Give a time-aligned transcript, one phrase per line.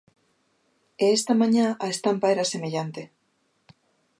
[1.03, 3.01] E esta mañá a estampa era semellante.